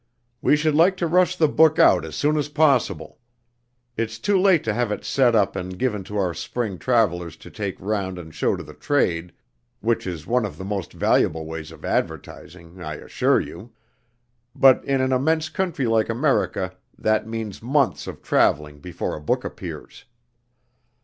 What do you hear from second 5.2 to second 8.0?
up and given to our spring travelers to take